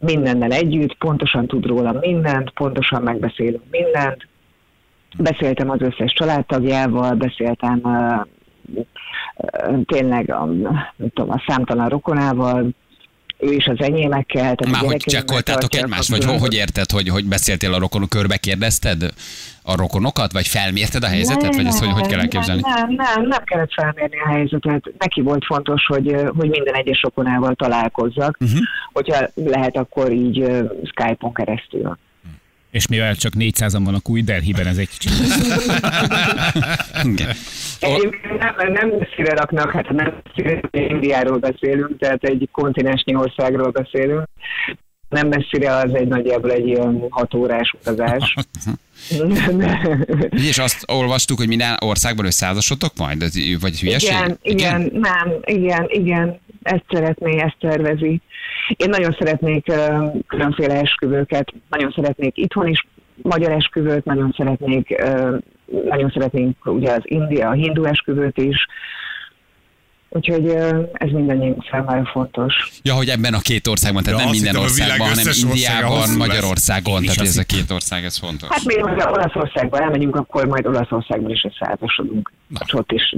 mindennel 0.00 0.52
együtt, 0.52 0.94
pontosan 0.94 1.46
tud 1.46 1.66
róla 1.66 1.92
mindent, 2.00 2.50
pontosan 2.50 3.02
megbeszélünk 3.02 3.62
mindent. 3.70 4.26
Beszéltem 5.18 5.70
az 5.70 5.80
összes 5.80 6.12
családtagjával, 6.12 7.14
beszéltem 7.14 7.80
tényleg 9.84 10.30
a, 10.30 10.44
nem 10.96 11.08
tudom, 11.14 11.30
a 11.30 11.42
számtalan 11.46 11.88
rokonával, 11.88 12.74
ő 13.38 13.52
is 13.52 13.66
az 13.66 13.80
enyémekkel. 13.80 14.54
Tehát 14.54 14.68
Már 14.70 14.84
hogy 14.84 14.96
csekkoltátok 14.96 15.74
egymást, 15.74 16.08
vagy 16.08 16.24
hogy 16.24 16.54
érted, 16.54 16.90
hogy, 16.90 17.08
hogy 17.08 17.24
beszéltél 17.24 17.72
a 17.72 17.78
rokonok, 17.78 18.08
körbe 18.08 18.36
kérdezted 18.36 19.02
a 19.62 19.76
rokonokat, 19.76 20.32
vagy 20.32 20.46
felmérted 20.46 21.02
a 21.02 21.06
helyzetet, 21.06 21.54
vagy 21.54 21.66
ezt 21.66 21.84
hogy, 21.84 21.92
hogy 21.92 22.06
kell 22.06 22.20
elképzelni? 22.20 22.60
Nem, 22.60 22.74
nem, 22.74 22.96
nem, 22.96 23.26
nem 23.26 23.44
kellett 23.44 23.72
felmérni 23.72 24.20
a 24.20 24.28
helyzetet. 24.28 24.90
Neki 24.98 25.20
volt 25.20 25.44
fontos, 25.44 25.86
hogy, 25.86 26.14
hogy 26.36 26.48
minden 26.48 26.74
egyes 26.74 27.02
rokonával 27.02 27.54
találkozzak, 27.54 28.36
uh-huh. 28.40 28.58
hogyha 28.92 29.28
lehet, 29.34 29.76
akkor 29.76 30.12
így 30.12 30.44
Skype-on 30.84 31.32
keresztül. 31.32 31.98
És 32.70 32.86
mivel 32.86 33.14
csak 33.14 33.32
400-an 33.38 33.80
vannak 33.84 34.08
új 34.08 34.22
Delhiben, 34.22 34.66
ez 34.66 34.76
egy 34.76 34.88
kicsit. 34.88 35.12
Igen. 37.12 37.34
Nem, 38.38 38.72
nem 38.72 38.88
messzire 38.98 39.34
raknak, 39.34 39.70
hát 39.70 39.90
nem 39.90 40.14
messzire 40.24 40.60
Indiáról 40.70 41.38
beszélünk, 41.38 41.98
tehát 41.98 42.24
egy 42.24 42.48
kontinensnyi 42.52 43.14
országról 43.14 43.70
beszélünk. 43.70 44.24
Nem 45.08 45.28
messzire 45.28 45.76
az 45.76 45.94
egy 45.94 46.08
nagyjából 46.08 46.50
egy 46.50 46.66
ilyen 46.66 47.06
hat 47.10 47.34
órás 47.34 47.74
utazás. 47.80 48.34
És 50.48 50.58
azt 50.58 50.84
olvastuk, 50.86 51.38
hogy 51.38 51.48
minden 51.48 51.76
országban 51.80 52.26
összeházasotok 52.26 52.92
majd? 52.96 53.24
Vagy 53.60 53.80
hülyeség? 53.80 54.10
igen, 54.10 54.38
igen, 54.42 54.90
nem, 54.92 55.32
igen, 55.44 55.86
igen, 55.88 56.40
ezt 56.68 56.84
szeretné, 56.90 57.40
ezt 57.40 57.56
tervezi. 57.60 58.20
Én 58.76 58.88
nagyon 58.88 59.16
szeretnék 59.18 59.72
különféle 60.26 60.80
esküvőket, 60.80 61.52
nagyon 61.70 61.92
szeretnék 61.94 62.36
itthon 62.36 62.66
is 62.66 62.86
magyar 63.22 63.52
esküvőt, 63.52 64.04
nagyon 64.04 64.34
szeretnék, 64.36 65.04
nagyon 65.88 66.10
szeretnénk 66.10 66.66
ugye 66.66 66.92
az 66.92 67.02
India, 67.02 67.48
a 67.48 67.52
hindu 67.52 67.84
esküvőt 67.84 68.38
is, 68.38 68.66
úgyhogy 70.08 70.46
ez 70.92 71.10
mindannyiunk 71.10 71.66
számára 71.70 72.04
fontos. 72.04 72.54
Ja, 72.82 72.94
hogy 72.94 73.08
ebben 73.08 73.34
a 73.34 73.38
két 73.38 73.66
országban, 73.66 74.02
tehát 74.02 74.18
Ja, 74.18 74.24
nem 74.24 74.34
minden 74.34 74.56
országban, 74.56 75.08
hanem 75.08 75.24
Indiában. 75.42 76.16
Magyarországon, 76.16 77.02
tehát 77.02 77.20
ez 77.20 77.36
a 77.36 77.42
két 77.42 77.70
ország, 77.70 78.04
ez 78.04 78.18
fontos. 78.18 78.48
Hát 78.48 78.64
még 78.64 78.82
ha 78.82 79.10
Olaszországba 79.10 79.78
elmegyünk, 79.78 80.16
akkor 80.16 80.46
majd 80.46 80.66
Olaszországban 80.66 81.30
is 81.30 81.44
összeházasodunk. 81.44 82.32
És 82.64 82.74
ott 82.74 82.92
is 82.92 83.14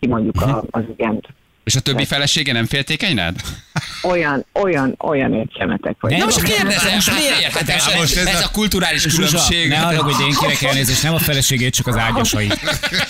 kimondjuk 0.00 0.42
a, 0.42 0.64
az 0.70 0.82
igent. 0.96 1.28
És 1.64 1.74
a 1.74 1.80
többi 1.80 2.04
felesége 2.04 2.52
nem 2.52 2.66
féltékeny 2.66 3.16
rád? 3.16 3.40
Olyan, 4.02 4.44
olyan, 4.52 4.94
olyan 4.98 5.34
egy 5.34 5.50
szemetek 5.58 5.96
vagy. 6.00 6.10
Nem, 6.10 6.18
Na 6.20 6.24
most 6.24 6.40
most 6.40 6.54
kérdezem, 6.54 6.94
most 6.94 7.10
miért? 7.18 7.52
Hát 7.52 7.68
ez, 7.68 7.82
Hát 7.84 7.98
most 7.98 8.16
ez 8.16 8.26
ez 8.26 8.40
a- 8.40 8.44
a 8.44 8.50
kulturális 8.50 9.02
különbség. 9.06 9.68
ne 9.68 9.80
arra, 9.80 10.02
hogy 10.02 10.14
én 10.26 10.34
kérek 10.40 10.62
elnézést, 10.62 11.02
nem 11.02 11.14
a 11.14 11.18
feleségét, 11.18 11.74
csak 11.74 11.86
az 11.86 11.96
ágyasait. 11.96 12.60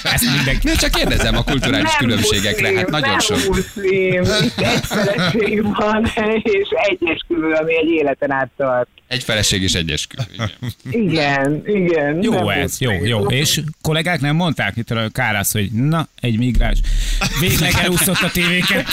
Ezt 0.03 0.25
mindenki. 0.37 0.67
Nem, 0.67 0.77
csak 0.77 0.91
kérdezem 0.91 1.37
a 1.37 1.43
kulturális 1.45 1.89
Nem 1.89 1.99
különbségekre, 1.99 2.71
muszlim, 2.71 2.77
hát 2.77 2.91
nagyon 2.91 3.09
nem 3.09 3.19
sok. 3.19 3.49
muszlim. 3.49 4.23
Egy 4.23 4.85
feleség 4.85 5.63
van, 5.63 6.05
és 6.43 6.69
egy 6.89 6.99
esküvő, 7.15 7.53
ami 7.53 7.77
egy 7.77 7.89
életen 7.89 8.31
át 8.31 8.51
tart. 8.57 8.89
Egy 9.09 9.23
feleség 9.23 9.63
és 9.63 9.73
egy 9.73 9.91
esküvő. 9.91 10.25
igen. 10.91 11.63
Igen. 11.67 12.23
Jó 12.23 12.49
ez, 12.51 12.81
jó, 12.81 13.05
jó. 13.05 13.27
És 13.27 13.61
kollégák 13.83 14.21
nem 14.21 14.37
mondták 14.37 14.77
itt 14.77 14.91
a 14.91 15.09
Kárász, 15.13 15.53
hogy 15.53 15.71
na, 15.73 16.09
egy 16.21 16.39
migráns. 16.39 16.79
Végleg 17.41 17.73
elúszott 17.83 18.21
a 18.21 18.29
TV2. 18.29 18.85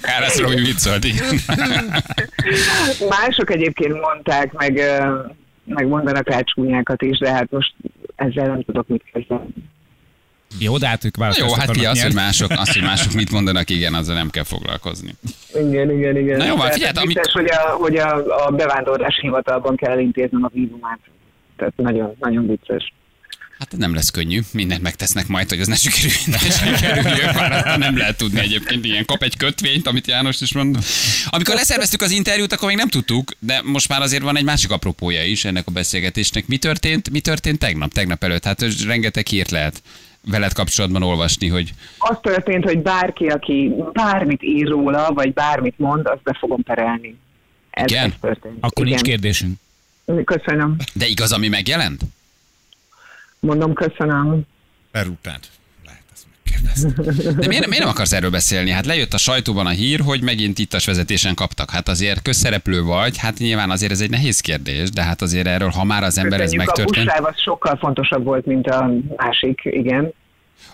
Kárász 0.00 0.38
Robi 0.38 0.60
viccolt, 0.60 1.04
igen. 1.04 1.40
Mások 3.08 3.50
egyébként 3.50 4.00
mondták, 4.00 4.52
meg, 4.52 4.80
meg 5.64 5.86
mondanak 5.88 6.28
rá 6.28 6.40
csúnyákat 6.40 7.02
is, 7.02 7.18
de 7.18 7.32
hát 7.32 7.50
most 7.50 7.74
ezzel 8.16 8.46
nem 8.46 8.62
tudok 8.62 8.88
mit 8.88 9.02
kezdeni. 9.12 9.46
Jó, 10.58 10.78
de 10.78 10.86
hát 10.86 11.04
ők 11.04 11.16
Jó, 11.16 11.52
hát 11.52 11.70
ti 11.70 11.84
az, 11.84 12.02
hogy 12.02 12.14
mások, 12.14 12.50
az, 12.50 12.72
hogy 12.72 12.82
mások 12.82 13.12
mit 13.12 13.30
mondanak, 13.30 13.70
igen, 13.70 13.94
azzal 13.94 14.14
nem 14.14 14.30
kell 14.30 14.44
foglalkozni. 14.44 15.14
Igen, 15.54 15.90
igen, 15.90 16.16
igen. 16.16 16.36
Na 16.36 16.44
jó, 16.44 16.56
van, 16.56 16.58
Tehát 16.58 16.74
figyelj, 16.74 16.92
amik- 16.96 17.14
biztos, 17.14 17.32
hogy, 17.32 17.50
a, 17.50 17.70
hogy 17.70 17.96
a, 17.96 18.44
a 18.46 18.50
bevándorlási 18.50 19.20
hivatalban 19.20 19.76
kell 19.76 19.90
elintéznem 19.90 20.44
a 20.44 20.50
vízumát. 20.52 20.98
Tehát 21.56 21.72
nagyon, 21.76 22.14
nagyon 22.20 22.46
vicces. 22.46 22.92
Hát 23.58 23.76
nem 23.76 23.94
lesz 23.94 24.10
könnyű, 24.10 24.40
mindent 24.52 24.82
megtesznek 24.82 25.26
majd, 25.26 25.48
hogy 25.48 25.60
az 25.60 25.66
ne 25.66 25.74
sikerüljön, 25.74 26.20
ne 26.26 26.38
sikerüljön, 26.38 27.34
már 27.34 27.78
nem 27.78 27.96
lehet 27.96 28.16
tudni 28.16 28.40
egyébként, 28.40 28.84
ilyen 28.84 29.04
kap 29.04 29.22
egy 29.22 29.36
kötvényt, 29.36 29.86
amit 29.86 30.06
János 30.06 30.40
is 30.40 30.52
mond. 30.52 30.78
Amikor 31.26 31.54
leszerveztük 31.54 32.02
az 32.02 32.10
interjút, 32.10 32.52
akkor 32.52 32.68
még 32.68 32.76
nem 32.76 32.88
tudtuk, 32.88 33.32
de 33.38 33.60
most 33.64 33.88
már 33.88 34.00
azért 34.00 34.22
van 34.22 34.36
egy 34.36 34.44
másik 34.44 34.70
apropója 34.70 35.24
is 35.24 35.44
ennek 35.44 35.66
a 35.66 35.70
beszélgetésnek. 35.70 36.46
Mi 36.46 36.56
történt, 36.56 37.10
mi 37.10 37.20
történt 37.20 37.58
tegnap, 37.58 37.92
tegnap 37.92 38.24
előtt? 38.24 38.44
Hát 38.44 38.62
ez 38.62 38.86
rengeteg 38.86 39.26
hírt 39.26 39.50
lehet 39.50 39.82
veled 40.30 40.52
kapcsolatban 40.52 41.02
olvasni, 41.02 41.48
hogy 41.48 41.72
Az 41.98 42.16
történt, 42.22 42.64
hogy 42.64 42.78
bárki, 42.78 43.26
aki 43.26 43.72
bármit 43.92 44.42
ír 44.42 44.68
róla, 44.68 45.12
vagy 45.12 45.32
bármit 45.32 45.78
mond, 45.78 46.06
azt 46.06 46.22
be 46.22 46.36
fogom 46.38 46.62
perelni. 46.62 47.16
Ez, 47.70 47.90
Igen? 47.90 48.04
ez 48.04 48.16
történt. 48.20 48.56
Akkor 48.60 48.84
nincs 48.84 49.00
Igen. 49.00 49.12
kérdésünk. 49.12 49.56
Köszönöm. 50.24 50.76
de 50.92 51.06
igaz, 51.06 51.32
ami 51.32 51.48
megjelent? 51.48 52.00
Mondom, 53.40 53.72
köszönöm. 53.72 54.46
Megkérdezni. 56.56 57.14
De 57.40 57.46
miért, 57.46 57.66
miért 57.66 57.78
nem 57.78 57.88
akarsz 57.88 58.12
erről 58.12 58.30
beszélni? 58.30 58.70
Hát 58.70 58.86
lejött 58.86 59.12
a 59.12 59.18
sajtóban 59.18 59.66
a 59.66 59.70
hír, 59.70 60.00
hogy 60.00 60.22
megint 60.22 60.58
ittas 60.58 60.86
vezetésen 60.86 61.34
kaptak. 61.34 61.70
Hát 61.70 61.88
azért 61.88 62.22
közszereplő 62.22 62.82
vagy, 62.82 63.16
hát 63.16 63.38
nyilván 63.38 63.70
azért 63.70 63.92
ez 63.92 64.00
egy 64.00 64.10
nehéz 64.10 64.40
kérdés, 64.40 64.90
de 64.90 65.02
hát 65.02 65.22
azért 65.22 65.46
erről, 65.46 65.68
ha 65.68 65.84
már 65.84 66.02
az 66.02 66.18
ember 66.18 66.40
ez 66.40 66.50
Köszönjük, 66.50 66.68
a 66.68 66.72
megtörtént, 66.76 67.06
buszsáv 67.06 67.24
az 67.24 67.40
sokkal 67.40 67.76
fontosabb 67.76 68.24
volt, 68.24 68.46
mint 68.46 68.66
a 68.66 68.90
másik, 69.16 69.60
igen. 69.64 70.12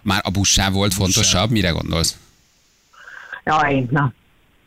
már 0.03 0.21
a 0.25 0.31
buszsáv 0.31 0.73
volt 0.73 0.95
fontosabb, 0.95 1.51
mire 1.51 1.71
gondolsz? 1.71 2.17
Jaj, 3.45 3.87
na. 3.91 4.01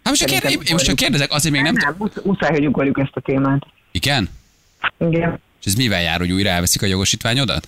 Hát 0.04 0.14
most 0.14 0.20
csak, 0.20 0.30
kérde, 0.30 0.50
én 0.50 0.60
most 0.72 0.86
csak 0.86 0.96
kérdezek, 0.96 1.32
azért 1.32 1.54
még 1.54 1.64
nem... 1.64 1.74
Nem, 1.74 1.84
nem 1.86 1.96
musz- 1.98 2.25
muszáj, 2.25 2.52
hogy 2.52 2.66
ugorjuk 2.68 3.00
ezt 3.00 3.16
a 3.16 3.20
témát. 3.20 3.66
Igen? 3.92 4.30
Igen. 4.98 5.40
És 5.60 5.66
ez 5.66 5.74
mivel 5.74 6.02
jár, 6.02 6.20
hogy 6.20 6.32
újra 6.32 6.50
elveszik 6.50 6.82
a 6.82 6.86
jogosítványodat? 6.86 7.68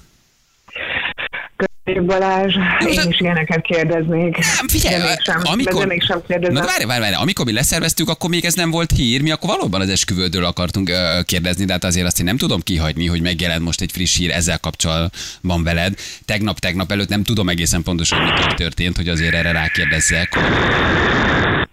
Balázs, 1.94 2.56
én 2.80 3.10
is 3.10 3.20
ilyeneket 3.20 3.62
kérdeznék. 3.62 4.38
Nem, 4.38 4.68
figyelj, 4.68 4.98
de 4.98 5.04
mégsem, 5.04 5.42
amikor... 5.44 5.80
de 5.80 5.86
mégsem 5.86 6.22
kérdezem. 6.28 6.54
Na 6.54 6.66
várj, 6.66 6.84
várj, 6.86 7.00
várj, 7.00 7.14
amikor 7.14 7.46
mi 7.46 7.54
leszerveztük, 7.54 8.10
akkor 8.10 8.30
még 8.30 8.46
ez 8.46 8.54
nem 8.54 8.72
volt 8.72 8.92
hír, 8.92 9.22
mi 9.22 9.32
akkor 9.32 9.50
valóban 9.50 9.82
az 9.82 9.90
esküvődről 9.90 10.46
akartunk 10.46 10.90
ö, 10.90 11.20
kérdezni, 11.26 11.66
de 11.66 11.72
hát 11.74 11.84
azért 11.84 12.06
azt 12.06 12.20
én 12.20 12.26
nem 12.26 12.38
tudom 12.38 12.60
kihagyni, 12.60 13.08
hogy 13.08 13.22
megjelent 13.22 13.64
most 13.64 13.82
egy 13.82 13.92
friss 13.92 14.18
hír 14.18 14.32
ezzel 14.32 14.60
kapcsolatban 14.60 15.64
veled. 15.64 15.94
Tegnap, 16.26 16.60
tegnap 16.60 16.92
előtt 16.92 17.10
nem 17.10 17.24
tudom 17.24 17.50
egészen 17.50 17.84
pontosan, 17.84 18.20
hogy 18.20 18.46
mi 18.48 18.54
történt, 18.54 18.96
hogy 18.96 19.10
azért 19.10 19.34
erre 19.34 19.52
rákérdezzek, 19.52 20.34
hogy, 20.34 21.68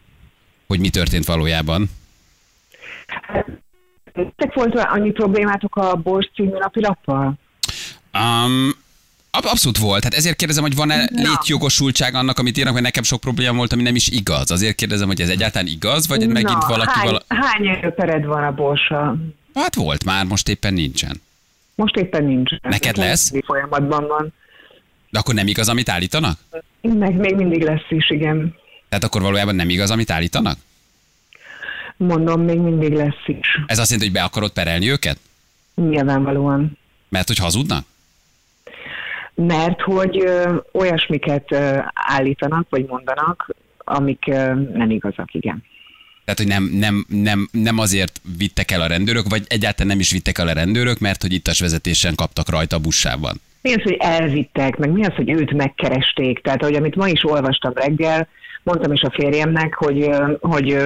hogy 0.66 0.80
mi 0.80 0.88
történt 0.88 1.24
valójában. 1.24 1.90
Nektek 4.12 4.54
volt 4.54 4.74
annyi 4.74 5.10
problémátok 5.10 5.76
a 5.76 5.94
Bors 5.94 6.30
című 6.34 6.58
napilappal? 6.58 7.34
Um, 8.12 8.82
abszolút 9.42 9.78
volt. 9.78 10.02
Hát 10.02 10.14
ezért 10.14 10.36
kérdezem, 10.36 10.62
hogy 10.62 10.74
van-e 10.74 10.96
Na. 10.96 11.22
létjogosultság 11.28 12.14
annak, 12.14 12.38
amit 12.38 12.58
írnak, 12.58 12.72
mert 12.72 12.84
nekem 12.84 13.02
sok 13.02 13.20
probléma 13.20 13.56
volt, 13.56 13.72
ami 13.72 13.82
nem 13.82 13.94
is 13.94 14.08
igaz. 14.08 14.50
Azért 14.50 14.74
kérdezem, 14.76 15.06
hogy 15.06 15.20
ez 15.20 15.28
egyáltalán 15.28 15.66
igaz, 15.66 16.08
vagy 16.08 16.28
megint 16.28 16.60
Na, 16.60 16.66
valaki 16.68 16.90
hány, 16.92 17.06
vala... 17.06 17.22
hány 17.28 17.68
előpered 17.68 18.24
van 18.24 18.44
a 18.44 18.52
Borssal? 18.52 19.18
Hát 19.54 19.74
volt 19.74 20.04
már, 20.04 20.24
most 20.24 20.48
éppen 20.48 20.74
nincsen. 20.74 21.22
Most 21.74 21.96
éppen 21.96 22.24
nincs. 22.24 22.50
Neked 22.62 22.96
lesz? 22.96 23.32
Folyamatban 23.46 24.06
van. 24.06 24.32
De 25.10 25.18
akkor 25.18 25.34
nem 25.34 25.46
igaz, 25.46 25.68
amit 25.68 25.88
állítanak? 25.88 26.38
Meg 26.80 27.14
még 27.14 27.34
mindig 27.34 27.62
lesz 27.62 27.86
is, 27.88 28.10
igen. 28.10 28.54
Tehát 28.88 29.04
akkor 29.04 29.22
valójában 29.22 29.54
nem 29.54 29.68
igaz, 29.70 29.90
amit 29.90 30.10
állítanak? 30.10 30.58
Mondom, 31.96 32.40
még 32.40 32.58
mindig 32.58 32.92
lesz 32.92 33.26
is. 33.26 33.46
Ez 33.66 33.78
azt 33.78 33.90
jelenti, 33.90 34.10
hogy 34.10 34.20
be 34.20 34.22
akarod 34.22 34.50
perelni 34.52 34.90
őket? 34.90 35.18
Nyilvánvalóan. 35.74 36.78
Mert 37.08 37.26
hogy 37.26 37.38
hazudnak? 37.38 37.86
Mert 39.34 39.80
hogy 39.80 40.22
ö, 40.24 40.56
olyasmiket 40.72 41.52
ö, 41.52 41.78
állítanak, 41.94 42.66
vagy 42.70 42.86
mondanak, 42.86 43.54
amik 43.78 44.24
ö, 44.26 44.54
nem 44.54 44.90
igazak, 44.90 45.34
igen. 45.34 45.62
Tehát, 46.24 46.40
hogy 46.40 46.48
nem, 46.48 46.70
nem, 46.78 47.04
nem, 47.08 47.48
nem 47.52 47.78
azért 47.78 48.20
vittek 48.38 48.70
el 48.70 48.80
a 48.80 48.86
rendőrök, 48.86 49.28
vagy 49.28 49.42
egyáltalán 49.48 49.88
nem 49.88 50.00
is 50.00 50.12
vittek 50.12 50.38
el 50.38 50.48
a 50.48 50.52
rendőrök, 50.52 50.98
mert 50.98 51.22
hogy 51.22 51.32
ittas 51.32 51.60
vezetésen 51.60 52.14
kaptak 52.14 52.50
rajta 52.50 52.76
a 52.76 52.80
buszában. 52.80 53.40
Mi 53.62 53.72
az, 53.72 53.82
hogy 53.82 53.96
elvittek, 53.98 54.76
meg 54.76 54.90
mi 54.90 55.04
az, 55.04 55.14
hogy 55.14 55.30
őt 55.30 55.52
megkeresték. 55.52 56.38
Tehát, 56.38 56.62
ahogy 56.62 56.74
amit 56.74 56.96
ma 56.96 57.08
is 57.08 57.24
olvastam 57.24 57.72
reggel, 57.74 58.28
mondtam 58.62 58.92
is 58.92 59.02
a 59.02 59.10
férjemnek, 59.10 59.74
hogy, 59.74 60.10
hogy, 60.40 60.76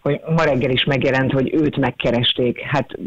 hogy 0.00 0.20
ma 0.36 0.42
reggel 0.42 0.70
is 0.70 0.84
megjelent, 0.84 1.32
hogy 1.32 1.54
őt 1.54 1.76
megkeresték. 1.76 2.60
Hát 2.60 2.98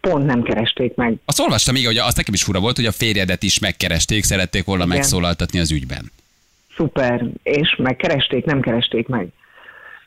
pont 0.00 0.26
nem 0.26 0.42
keresték 0.42 0.94
meg. 0.94 1.14
Azt 1.24 1.40
olvastam 1.40 1.74
még, 1.74 1.86
hogy 1.86 1.96
azt 1.96 2.16
nekem 2.16 2.34
is 2.34 2.42
fura 2.42 2.60
volt, 2.60 2.76
hogy 2.76 2.86
a 2.86 2.92
férjedet 2.92 3.42
is 3.42 3.58
megkeresték, 3.58 4.24
szerették 4.24 4.64
volna 4.64 4.84
Igen. 4.84 4.96
megszólaltatni 4.96 5.58
az 5.58 5.70
ügyben. 5.70 6.12
Szuper. 6.76 7.24
És 7.42 7.74
megkeresték, 7.78 8.44
nem 8.44 8.60
keresték 8.60 9.06
meg. 9.08 9.28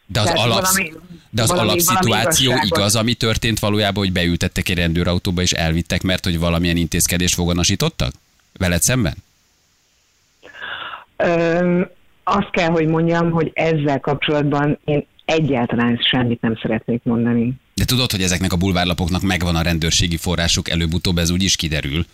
De 0.05 0.19
az, 0.19 0.25
Tehát 0.25 0.39
alap, 0.39 0.61
valami- 0.61 0.93
de 1.29 1.41
az 1.41 1.49
valami- 1.49 1.69
alapszituáció 1.69 2.49
valami 2.49 2.65
igaz, 2.67 2.95
ami 2.95 3.13
történt 3.13 3.59
valójában, 3.59 4.03
hogy 4.03 4.11
beültettek 4.13 4.69
egy 4.69 4.77
rendőrautóba 4.77 5.41
és 5.41 5.51
elvittek, 5.51 6.01
mert 6.01 6.23
hogy 6.23 6.39
valamilyen 6.39 6.77
intézkedést 6.77 7.33
foganasítottak? 7.33 8.13
Veled 8.57 8.81
szemben? 8.81 9.13
Ö, 11.17 11.81
azt 12.23 12.49
kell, 12.51 12.69
hogy 12.69 12.87
mondjam, 12.87 13.31
hogy 13.31 13.51
ezzel 13.53 13.99
kapcsolatban 13.99 14.79
én 14.85 15.05
egyáltalán 15.25 15.99
semmit 16.01 16.41
nem 16.41 16.55
szeretnék 16.61 17.03
mondani. 17.03 17.53
Tudod, 17.91 18.11
hogy 18.11 18.21
ezeknek 18.21 18.53
a 18.53 18.57
bulvárlapoknak 18.57 19.21
megvan 19.21 19.55
a 19.55 19.61
rendőrségi 19.61 20.17
forrásuk, 20.17 20.69
előbb-utóbb 20.69 21.17
ez 21.17 21.29
úgy 21.29 21.43
is 21.43 21.55
kiderül, 21.55 22.05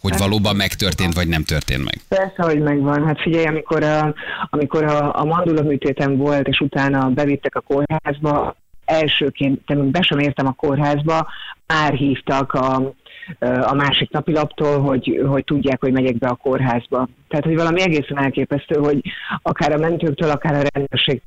hogy 0.00 0.18
valóban 0.18 0.56
megtörtént, 0.56 1.14
vagy 1.14 1.28
nem 1.28 1.42
történt 1.42 1.84
meg. 1.84 2.00
Persze, 2.08 2.42
hogy 2.42 2.60
megvan. 2.62 3.06
Hát 3.06 3.20
figyelj, 3.20 3.46
amikor 3.46 3.82
a, 3.82 4.14
amikor 4.50 4.84
a, 4.84 5.20
a 5.20 5.24
mandula 5.24 5.62
műtétem 5.62 6.16
volt, 6.16 6.46
és 6.48 6.60
utána 6.60 7.08
bevittek 7.08 7.54
a 7.54 7.60
kórházba, 7.60 8.56
elsőként, 8.84 9.60
te 9.66 9.74
még 9.74 9.90
be 9.90 10.02
sem 10.02 10.18
értem 10.18 10.46
a 10.46 10.52
kórházba, 10.52 11.26
már 11.66 11.92
hívtak 11.92 12.52
a, 12.52 12.92
a 13.60 13.74
másik 13.74 14.10
napilaptól, 14.10 14.80
hogy, 14.80 15.22
hogy 15.26 15.44
tudják, 15.44 15.80
hogy 15.80 15.92
megyek 15.92 16.18
be 16.18 16.28
a 16.28 16.34
kórházba. 16.34 17.08
Tehát, 17.28 17.44
hogy 17.44 17.56
valami 17.56 17.80
egészen 17.80 18.18
elképesztő, 18.18 18.78
hogy 18.78 19.00
akár 19.42 19.72
a 19.72 19.78
mentőktől, 19.78 20.30
akár 20.30 20.54
a 20.54 20.68
rendőrség 20.72 21.22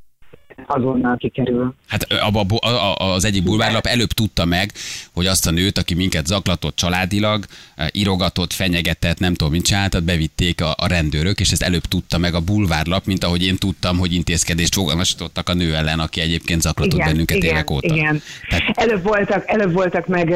azonnal 0.70 1.18
kikerül. 1.18 1.74
Hát 1.88 2.04
abba, 2.22 2.42
a- 2.60 2.68
a- 3.04 3.14
az 3.14 3.26
egyik 3.26 3.44
bulvárlap 3.44 3.86
előbb 3.86 4.08
tudta 4.12 4.46
meg, 4.46 4.72
hogy 5.14 5.26
azt 5.26 5.48
a 5.48 5.52
nőt, 5.52 5.78
aki 5.78 5.94
minket 5.94 6.26
zaklatott 6.26 6.76
családilag, 6.76 7.46
írogatott, 7.92 8.54
fenyegetett, 8.54 9.20
nem 9.20 9.34
tudom, 9.34 9.54
mit 9.54 9.66
csináltat, 9.66 10.04
bevitték 10.04 10.62
a, 10.62 10.74
a 10.78 10.88
rendőrök, 10.88 11.40
és 11.40 11.52
ezt 11.52 11.62
előbb 11.64 11.82
tudta 11.86 12.18
meg 12.18 12.34
a 12.34 12.40
bulvárlap, 12.42 13.06
mint 13.06 13.24
ahogy 13.24 13.44
én 13.46 13.58
tudtam, 13.58 13.98
hogy 13.98 14.14
intézkedést 14.14 14.74
fogalmasítottak 14.74 15.50
a 15.50 15.54
nő 15.54 15.76
ellen, 15.76 16.00
aki 16.00 16.22
egyébként 16.22 16.62
zaklatott 16.62 17.00
bennünket 17.00 17.38
igen, 17.38 17.50
évek 17.52 17.70
óta. 17.72 17.96
Igen. 17.96 18.22
Tehát- 18.50 18.78
Előbb 18.78 19.04
voltak, 19.04 19.44
előbb 19.50 19.74
voltak 19.74 20.08
meg 20.08 20.36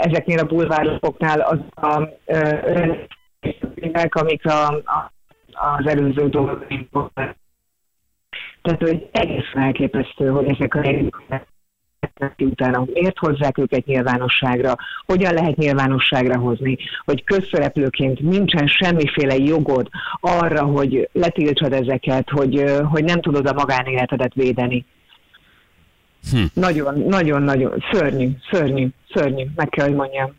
ezeknél 0.00 0.38
a 0.38 0.44
bulvárlapoknál 0.44 1.40
az 1.40 1.58
a 1.84 2.08
rendszerek, 2.64 4.14
amik 4.14 4.46
a, 4.46 4.66
a, 4.68 5.12
az 5.78 5.86
előző 5.86 6.28
dolgokból. 6.28 7.12
Tehát, 8.62 8.80
hogy 8.80 9.08
egészen 9.12 9.62
elképesztő, 9.62 10.28
hogy 10.28 10.48
ezek 10.48 10.74
a 10.74 10.80
utána 12.38 12.84
miért 12.92 13.18
hozzák 13.18 13.58
őket 13.58 13.84
nyilvánosságra, 13.84 14.74
hogyan 15.06 15.34
lehet 15.34 15.56
nyilvánosságra 15.56 16.38
hozni, 16.38 16.78
hogy 17.04 17.24
közszereplőként 17.24 18.20
nincsen 18.20 18.66
semmiféle 18.66 19.36
jogod 19.36 19.88
arra, 20.20 20.64
hogy 20.64 21.08
letiltsad 21.12 21.72
ezeket, 21.72 22.30
hogy, 22.30 22.64
hogy 22.84 23.04
nem 23.04 23.20
tudod 23.20 23.46
a 23.46 23.52
magánéletedet 23.52 24.34
védeni. 24.34 24.84
Hm. 26.30 26.42
Nagyon, 26.54 26.98
nagyon, 26.98 27.42
nagyon 27.42 27.84
szörnyű, 27.92 28.30
szörnyű, 28.50 28.88
szörnyű, 29.14 29.44
meg 29.54 29.68
kell, 29.68 29.86
hogy 29.86 29.96
mondjam. 29.96 30.34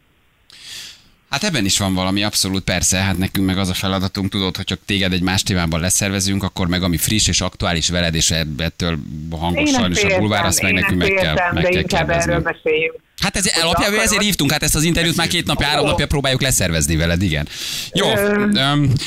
Hát 1.32 1.44
ebben 1.44 1.66
is 1.66 1.78
van 1.78 1.94
valami, 1.94 2.24
abszolút 2.24 2.64
persze, 2.64 2.98
hát 2.98 3.18
nekünk 3.18 3.46
meg 3.48 3.58
az 3.58 3.70
a 3.70 3.74
feladatunk, 3.74 4.30
tudod, 4.30 4.56
hogy 4.56 4.66
csak 4.66 4.80
téged 4.86 5.14
egy 5.14 5.22
más 5.22 5.44
témában 5.44 5.80
leszervezünk, 5.80 6.44
akkor 6.44 6.68
meg 6.68 6.84
ami 6.84 6.98
friss 6.98 7.28
és 7.28 7.42
aktuális 7.42 7.90
veled, 7.90 8.16
és 8.16 8.32
ettől 8.58 8.98
hangos 9.30 9.70
Én 9.70 9.74
sajnos 9.76 10.04
a 10.04 10.18
bulvár, 10.18 10.46
azt 10.46 10.62
meg 10.62 10.74
nekünk 10.74 11.00
meg 11.00 11.10
kell, 11.10 11.36
meg 11.54 11.64
kell 11.64 11.72
erről 11.72 11.84
kérdezni. 11.84 12.40
beszéljünk. 12.40 12.96
Hát 13.22 13.36
ez 13.36 13.46
alapjában 13.62 14.00
ezért 14.00 14.22
hívtunk, 14.22 14.52
hát 14.52 14.64
ezt 14.64 14.76
az 14.76 14.84
interjút 14.84 15.16
már 15.16 15.28
két 15.28 15.46
napja, 15.46 15.68
három 15.68 15.86
napja 15.86 16.08
próbáljuk 16.08 16.42
leszervezni 16.42 16.96
veled, 16.96 17.22
igen. 17.22 17.48
Jó, 17.92 18.08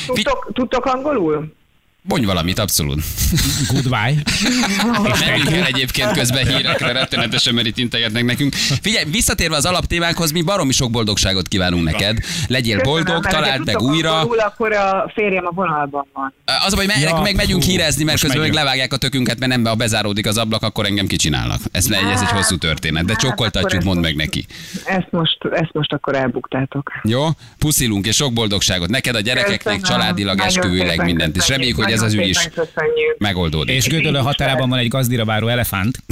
Tudtok, 0.05 0.49
tudtok 0.53 0.85
angolul? 0.85 1.53
Mondj 2.07 2.25
valamit, 2.25 2.59
abszolút. 2.59 3.03
Goodbye. 3.73 4.13
Menjünk 5.19 5.51
el 5.51 5.65
egyébként 5.65 6.11
közben 6.11 6.47
hírekre, 6.47 6.91
rettenetesen, 6.91 7.53
mert 7.53 7.67
itt 7.67 7.77
integetnek 7.77 8.23
nekünk. 8.23 8.53
Figyelj, 8.55 9.05
visszatérve 9.11 9.55
az 9.55 9.65
alaptémánkhoz, 9.65 10.31
mi 10.31 10.41
baromi 10.41 10.71
sok 10.71 10.91
boldogságot 10.91 11.47
kívánunk 11.47 11.83
neked. 11.83 12.17
Legyél 12.47 12.77
Köszönöm, 12.77 13.03
boldog, 13.03 13.25
találd 13.25 13.65
meg 13.65 13.81
újra. 13.81 14.13
Angolul, 14.19 14.39
akkor 14.39 14.71
a 14.73 15.11
férjem 15.13 15.45
a 15.45 15.51
vonalban 15.51 16.07
van. 16.13 16.33
Az 16.65 16.73
a 16.73 16.75
baj, 16.75 16.85
meg, 16.85 16.99
Ja, 16.99 17.19
meg 17.21 17.35
megyünk 17.35 17.63
hú, 17.63 17.69
hírezni, 17.69 18.03
mert 18.03 18.19
közben 18.19 18.37
meg 18.39 18.47
megyünk. 18.49 18.63
levágják 18.65 18.93
a 18.93 18.97
tökünket, 18.97 19.39
mert 19.39 19.51
nem 19.51 19.63
be, 19.63 19.69
ha 19.69 19.75
bezáródik 19.75 20.27
az 20.27 20.37
ablak, 20.37 20.63
akkor 20.63 20.85
engem 20.85 21.07
kicsinálnak. 21.07 21.59
Ez, 21.71 21.85
egy- 21.85 22.11
ez 22.13 22.21
egy 22.21 22.29
hosszú 22.29 22.57
történet, 22.57 23.05
de 23.05 23.11
Hát, 23.11 23.21
csókoltatjuk, 23.21 23.83
mondd 23.83 23.99
meg 24.01 24.15
neki. 24.15 24.45
Ezt 24.85 25.07
most, 25.11 25.37
ezt 25.51 25.73
most 25.73 25.93
akkor 25.93 26.15
elbuktátok. 26.15 26.91
Jó? 27.03 27.27
Puszilunk 27.57 28.07
és 28.07 28.15
sok 28.15 28.33
boldogságot 28.33 28.89
neked, 28.89 29.15
a 29.15 29.19
gyerekeknek, 29.19 29.81
családilag, 29.81 30.39
szépen 30.49 31.05
mindent. 31.05 31.35
És 31.35 31.47
reméljük, 31.47 31.75
hogy 31.75 31.91
ez 31.95 32.01
az 32.01 32.13
ügy 32.13 32.27
is 32.27 32.37
köszönjük. 32.37 33.15
megoldódik. 33.17 33.75
És 33.75 33.87
Gödöllő 33.87 34.19
határában 34.19 34.69
van 34.69 34.79
egy 34.79 34.87
gazdira 34.87 35.25
váró 35.25 35.47
elefánt. 35.47 35.97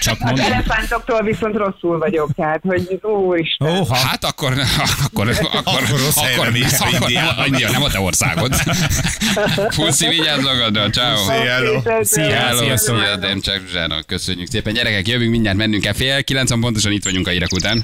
Csak 0.00 0.14
Az 0.20 0.20
mondom. 0.20 0.44
elefántoktól 0.44 1.22
viszont 1.22 1.56
rosszul 1.56 1.98
vagyok, 1.98 2.30
tehát, 2.36 2.60
hogy 2.62 2.98
úristen. 3.02 3.68
Óha. 3.78 3.94
Hát 3.96 4.24
akkor, 4.24 4.52
akkor, 5.04 5.28
akkor, 5.52 5.52
Akkor 5.64 5.88
rossz 5.88 6.18
helyre 6.18 6.50
mész, 6.50 6.80
akkor, 6.80 6.92
Indiába. 7.10 7.34
nem, 7.36 7.46
India, 7.46 7.70
nem 7.70 7.82
a 7.82 7.88
te 7.90 8.00
országod. 8.00 8.54
Puszi, 9.76 10.08
vigyázz 10.08 10.42
magadra, 10.42 10.90
ciao. 10.90 11.16
Szia, 11.16 11.34
hello. 12.32 12.76
Szia, 12.76 13.16
Demcsák 13.16 13.60
Zsának. 13.72 14.06
Köszönjük 14.06 14.48
szépen. 14.50 14.72
Gyerekek, 14.74 15.08
jövünk 15.08 15.30
mindjárt, 15.30 15.56
mennünk 15.56 15.82
kell 15.82 15.92
fél. 15.92 16.22
90 16.24 16.60
pontosan 16.60 16.92
itt 16.92 17.04
vagyunk 17.04 17.26
a 17.26 17.30
hírek 17.30 17.52
után. 17.52 17.82